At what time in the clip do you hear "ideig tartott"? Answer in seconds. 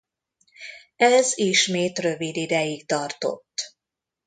2.35-3.75